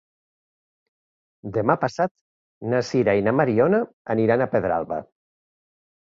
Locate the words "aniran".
4.15-4.45